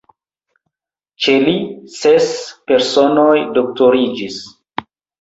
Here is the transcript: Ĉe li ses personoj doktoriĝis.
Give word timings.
Ĉe 1.25 1.35
li 1.43 1.53
ses 1.97 2.27
personoj 2.73 3.29
doktoriĝis. 3.61 4.45